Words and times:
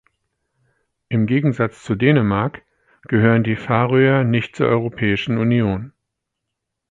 Im 1.09 1.27
Gegensatz 1.27 1.83
zu 1.83 1.93
Dänemark 1.93 2.63
gehören 3.03 3.43
die 3.43 3.55
Färöer 3.55 4.23
nicht 4.23 4.55
zur 4.55 4.67
Europäischen 4.67 5.37
Union. 5.37 5.93